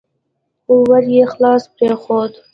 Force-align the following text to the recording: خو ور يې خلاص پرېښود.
خو 0.63 0.73
ور 0.89 1.03
يې 1.15 1.23
خلاص 1.33 1.63
پرېښود. 1.75 2.31